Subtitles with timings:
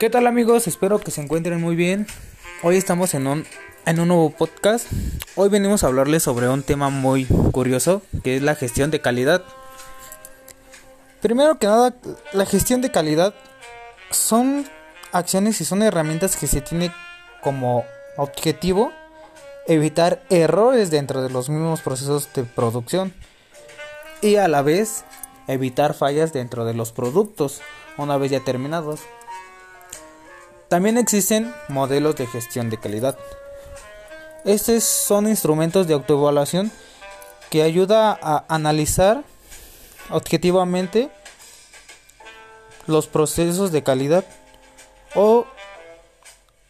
[0.00, 0.66] ¿Qué tal amigos?
[0.66, 2.08] Espero que se encuentren muy bien.
[2.64, 3.46] Hoy estamos en un,
[3.86, 4.88] en un nuevo podcast.
[5.36, 9.44] Hoy venimos a hablarles sobre un tema muy curioso, que es la gestión de calidad.
[11.22, 11.94] Primero que nada,
[12.32, 13.34] la gestión de calidad
[14.10, 14.66] son
[15.12, 16.92] acciones y son herramientas que se tiene
[17.40, 17.84] como
[18.16, 18.92] objetivo
[19.68, 23.14] evitar errores dentro de los mismos procesos de producción
[24.22, 25.04] y a la vez
[25.46, 27.60] evitar fallas dentro de los productos
[27.96, 29.00] una vez ya terminados.
[30.74, 33.16] También existen modelos de gestión de calidad.
[34.44, 36.72] Estos son instrumentos de autoevaluación
[37.48, 39.22] que ayuda a analizar
[40.10, 41.10] objetivamente
[42.88, 44.24] los procesos de calidad
[45.14, 45.46] o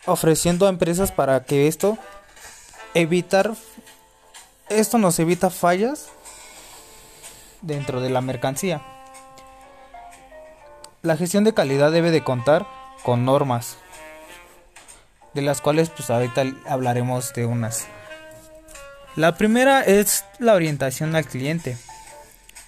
[0.05, 1.97] ofreciendo a empresas para que esto
[2.93, 3.55] evitar
[4.69, 6.11] esto nos evita fallas
[7.63, 8.83] dentro de la mercancía.
[11.01, 12.67] La gestión de calidad debe de contar
[13.03, 13.79] con normas,
[15.35, 17.87] de las cuales pues ahorita hablaremos de unas.
[19.17, 21.77] La primera es la orientación al cliente,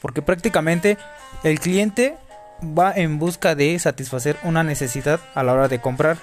[0.01, 0.99] porque prácticamente
[1.43, 2.17] el cliente
[2.63, 6.19] va en busca de satisfacer una necesidad a la hora de comprar.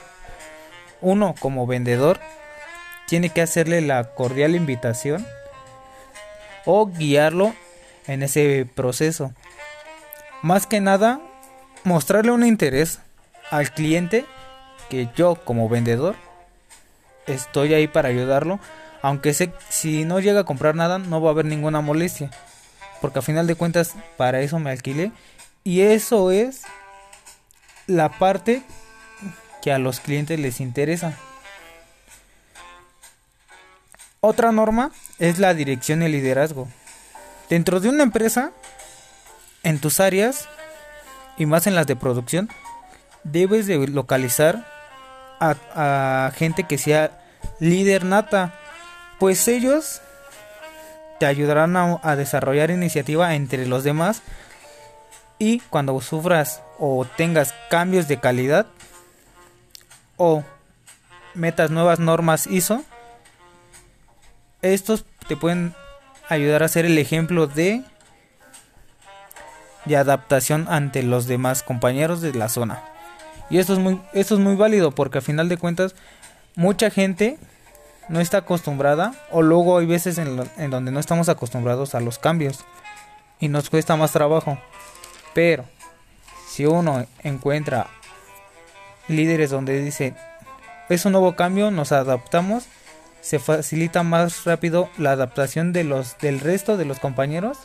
[1.01, 2.19] Uno como vendedor
[3.07, 5.25] tiene que hacerle la cordial invitación
[6.65, 7.53] o guiarlo
[8.07, 9.33] en ese proceso.
[10.41, 11.19] Más que nada,
[11.83, 12.99] mostrarle un interés
[13.51, 14.25] al cliente
[14.89, 16.15] que yo como vendedor
[17.27, 18.59] estoy ahí para ayudarlo.
[19.01, 22.31] Aunque sé, si no llega a comprar nada, no va a haber ninguna molestia.
[23.01, 25.11] Porque a final de cuentas, para eso me alquilé.
[25.63, 26.63] Y eso es
[27.87, 28.63] la parte
[29.61, 31.17] que a los clientes les interesa.
[34.21, 36.69] Otra norma es la dirección y liderazgo.
[37.49, 38.51] Dentro de una empresa,
[39.63, 40.47] en tus áreas,
[41.37, 42.49] y más en las de producción,
[43.23, 44.65] debes de localizar
[45.49, 47.19] a, gente que sea
[47.59, 48.53] líder nata,
[49.19, 50.01] pues ellos
[51.19, 54.21] te ayudarán a, desarrollar iniciativa entre los demás
[55.39, 58.67] y cuando sufras o tengas cambios de calidad
[60.17, 60.43] o
[61.33, 62.83] metas nuevas normas ISO,
[64.61, 65.73] estos te pueden
[66.29, 67.83] ayudar a ser el ejemplo de
[69.85, 72.92] de adaptación ante los demás compañeros de la zona.
[73.53, 75.93] Y esto es muy, esto es muy válido porque a final de cuentas
[76.55, 77.37] mucha gente
[78.09, 82.17] no está acostumbrada o luego hay veces en, en donde no estamos acostumbrados a los
[82.17, 82.65] cambios
[83.39, 84.57] y nos cuesta más trabajo.
[85.35, 85.65] Pero
[86.47, 87.85] si uno encuentra
[89.07, 90.15] líderes donde dice
[90.89, 92.65] es un nuevo cambio, nos adaptamos,
[93.21, 97.59] se facilita más rápido la adaptación de los del resto de los compañeros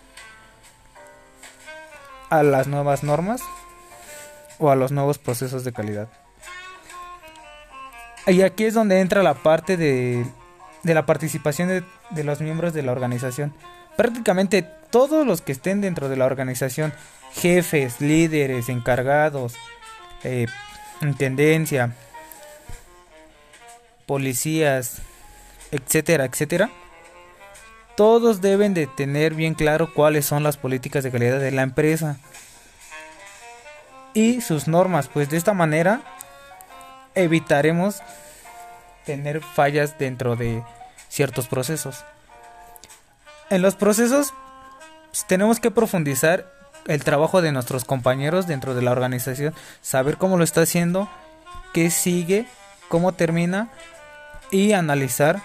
[2.29, 3.41] a las nuevas normas
[4.59, 6.09] o a los nuevos procesos de calidad.
[8.27, 10.27] Y aquí es donde entra la parte de,
[10.83, 13.55] de la participación de, de, los miembros de la organización.
[13.97, 16.93] Prácticamente todos los que estén dentro de la organización,
[17.33, 19.55] jefes, líderes, encargados,
[20.25, 20.47] eh,
[21.01, 21.95] intendencia,
[24.07, 24.99] policías,
[25.71, 26.71] etcétera, etcétera,
[27.97, 32.19] todos deben de tener bien claro cuáles son las políticas de calidad de la empresa
[34.19, 36.01] y sus normas, pues de esta manera
[37.15, 38.03] evitaremos
[39.07, 40.61] tener fallas dentro de
[41.09, 42.05] ciertos procesos.
[43.49, 44.35] En los procesos
[45.11, 46.53] pues, tenemos que profundizar
[46.89, 51.09] el trabajo de nuestros compañeros dentro de la organización, saber cómo lo está haciendo,
[51.73, 52.45] qué sigue,
[52.89, 53.69] cómo termina
[54.51, 55.41] y analizar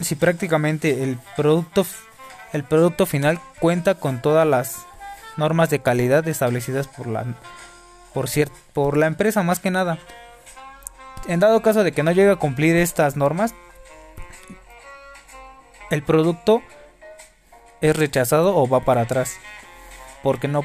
[0.00, 1.84] si prácticamente el producto
[2.54, 4.86] el producto final cuenta con todas las
[5.36, 7.26] normas de calidad establecidas por la
[8.16, 8.30] por
[8.72, 9.98] por la empresa más que nada.
[11.28, 13.54] En dado caso de que no llegue a cumplir estas normas,
[15.90, 16.62] el producto
[17.82, 19.36] es rechazado o va para atrás.
[20.22, 20.64] Porque no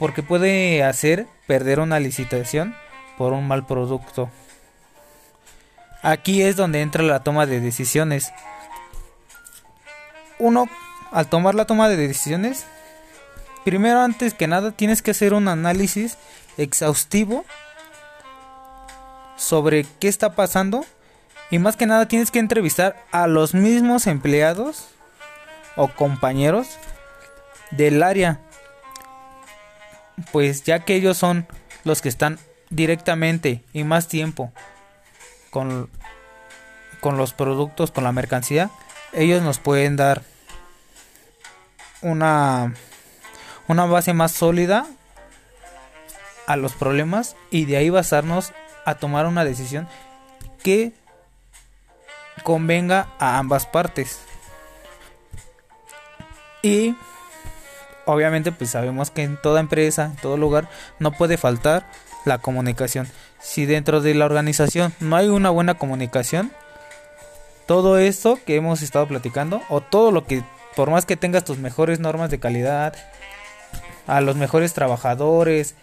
[0.00, 2.74] porque puede hacer perder una licitación
[3.16, 4.28] por un mal producto.
[6.02, 8.32] Aquí es donde entra la toma de decisiones.
[10.40, 10.68] Uno,
[11.12, 12.66] al tomar la toma de decisiones,
[13.66, 16.18] primero antes que nada tienes que hacer un análisis
[16.56, 17.44] exhaustivo
[19.36, 20.86] sobre qué está pasando
[21.50, 24.86] y más que nada tienes que entrevistar a los mismos empleados
[25.74, 26.78] o compañeros
[27.72, 28.40] del área.
[30.30, 31.48] Pues ya que ellos son
[31.82, 32.38] los que están
[32.70, 34.52] directamente y más tiempo
[35.50, 35.90] con,
[37.00, 38.70] con los productos, con la mercancía,
[39.12, 40.22] ellos nos pueden dar
[42.00, 42.72] una,
[43.68, 44.86] una base más sólida
[46.46, 48.52] a los problemas y de ahí basarnos
[48.84, 49.88] a tomar una decisión
[50.62, 50.92] que
[52.42, 54.20] convenga a ambas partes.
[56.62, 56.96] Y
[58.04, 60.68] obviamente pues sabemos que en toda empresa, en todo lugar,
[60.98, 61.86] no puede faltar
[62.24, 63.08] la comunicación.
[63.40, 66.52] Si dentro de la organización no hay una buena comunicación,
[67.66, 70.42] todo esto que hemos estado platicando, o todo lo que,
[70.74, 72.94] por más que tengas tus mejores normas de calidad,
[74.06, 75.74] a los mejores trabajadores,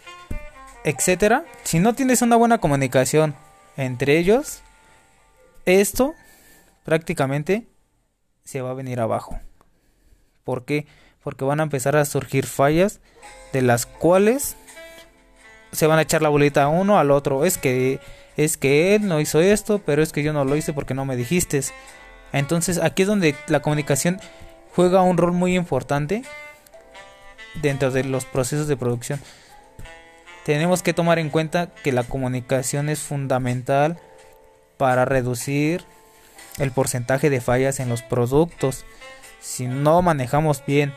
[0.84, 3.36] etcétera, si no tienes una buena comunicación
[3.78, 4.62] entre ellos,
[5.66, 6.14] esto
[6.84, 7.68] prácticamente
[8.44, 9.40] se va a venir abajo.
[10.44, 10.86] ¿Por qué?
[11.24, 13.00] Porque van a empezar a surgir fallas
[13.54, 14.58] de las cuales
[15.72, 17.46] se van a echar la bolita a uno al otro.
[17.46, 18.00] Es que
[18.36, 21.06] es que él no hizo esto, pero es que yo no lo hice porque no
[21.06, 21.62] me dijiste.
[22.32, 24.20] Entonces, aquí es donde la comunicación
[24.76, 26.24] juega un rol muy importante
[27.62, 29.20] dentro de los procesos de producción.
[30.46, 34.00] Tenemos que tomar en cuenta que la comunicación es fundamental
[34.78, 35.86] para reducir
[36.60, 38.86] el porcentaje de fallas en los productos.
[39.40, 40.94] Si no manejamos bien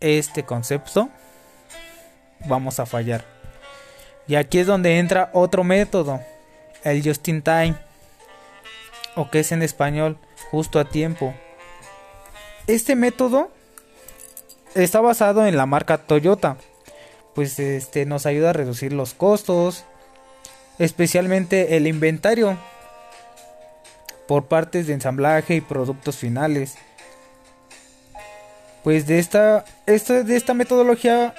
[0.00, 1.10] este concepto,
[2.46, 3.24] vamos a fallar.
[4.26, 6.20] Y aquí es donde entra otro método,
[6.82, 7.76] el just in time,
[9.14, 10.18] o que es en español
[10.50, 11.34] justo a tiempo.
[12.66, 13.50] Este método
[14.76, 16.56] está basado en la marca Toyota,
[17.34, 19.84] pues este nos ayuda a reducir los costos,
[20.78, 22.58] especialmente el inventario
[24.28, 26.76] por partes de ensamblaje y productos finales.
[28.84, 31.34] Pues de esta, de esta metodología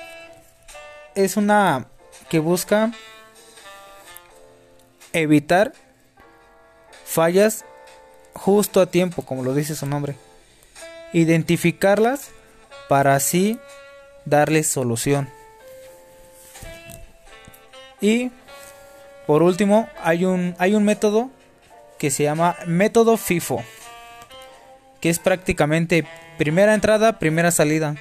[1.16, 1.88] es una
[2.30, 2.92] que busca
[5.14, 5.74] evitar
[7.06, 7.64] fallas
[8.34, 10.16] justo a tiempo, como lo dice su nombre.
[11.14, 12.32] Identificarlas
[12.88, 13.60] para así
[14.26, 15.30] darles solución.
[18.02, 18.32] Y
[19.26, 21.30] por último, hay un, hay un método
[21.98, 23.64] que se llama método FIFO,
[25.02, 26.06] que es prácticamente
[26.38, 27.96] primera entrada, primera salida.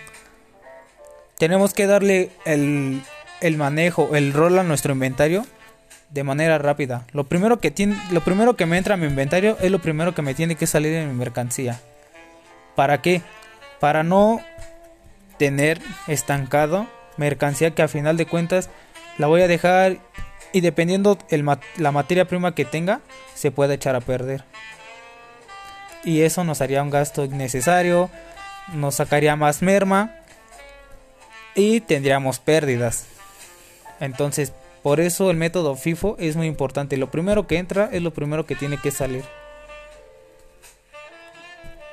[1.39, 3.03] Tenemos que darle el,
[3.41, 5.47] el manejo, el rol a nuestro inventario
[6.11, 7.07] de manera rápida.
[7.13, 7.73] Lo primero que
[8.11, 10.67] lo primero que me entra a mi inventario es lo primero que me tiene que
[10.67, 11.81] salir en mi mercancía.
[12.75, 13.23] ¿Para qué?
[13.81, 14.41] Para no
[15.39, 16.87] tener estancado
[17.17, 18.71] mercancía que a final de cuentas
[19.19, 19.99] la voy a dejar
[20.53, 21.45] y dependiendo el
[21.77, 23.01] la materia prima que tenga
[23.35, 24.45] se puede echar a perder.
[26.05, 28.11] Y eso nos haría un gasto innecesario,
[28.73, 30.15] nos sacaría más merma
[31.55, 33.07] y tendríamos pérdidas.
[33.99, 36.97] Entonces, por eso el método FIFO es muy importante.
[36.97, 39.25] Lo primero que entra es lo primero que tiene que salir.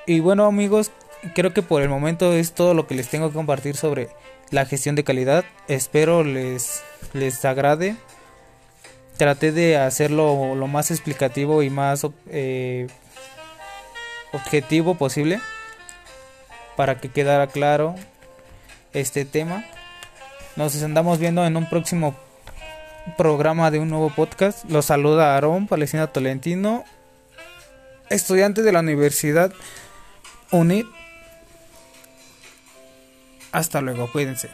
[0.06, 0.92] Y bueno amigos,
[1.36, 4.10] creo que por el momento es todo lo que les tengo que compartir sobre
[4.52, 5.46] la gestión de calidad.
[5.68, 6.84] Espero les,
[7.14, 7.96] les agrade
[9.18, 12.88] traté de hacerlo lo más explicativo y más eh,
[14.32, 15.40] objetivo posible
[16.76, 17.96] para que quedara claro
[18.94, 19.64] este tema.
[20.56, 22.16] Nos andamos viendo en un próximo
[23.18, 24.70] programa de un nuevo podcast.
[24.70, 26.84] Los saluda Aarón Palestina Tolentino,
[28.10, 29.54] estudiante de la Universidad
[30.52, 30.88] UNIT.
[33.54, 34.50] Hasta luego, cuídense.